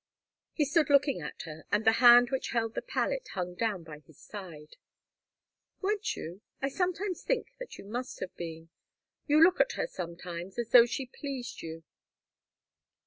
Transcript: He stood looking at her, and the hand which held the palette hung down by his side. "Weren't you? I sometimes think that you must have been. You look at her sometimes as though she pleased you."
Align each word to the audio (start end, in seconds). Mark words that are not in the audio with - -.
He 0.53 0.65
stood 0.65 0.89
looking 0.89 1.21
at 1.21 1.43
her, 1.43 1.63
and 1.71 1.85
the 1.85 1.91
hand 2.01 2.31
which 2.31 2.49
held 2.49 2.73
the 2.73 2.81
palette 2.81 3.27
hung 3.35 3.53
down 3.53 3.83
by 3.83 3.99
his 3.99 4.17
side. 4.19 4.77
"Weren't 5.79 6.15
you? 6.15 6.41
I 6.59 6.69
sometimes 6.69 7.21
think 7.21 7.51
that 7.59 7.77
you 7.77 7.85
must 7.85 8.19
have 8.19 8.35
been. 8.35 8.71
You 9.27 9.43
look 9.43 9.61
at 9.61 9.73
her 9.73 9.85
sometimes 9.85 10.57
as 10.57 10.71
though 10.71 10.87
she 10.87 11.05
pleased 11.05 11.61
you." 11.61 11.83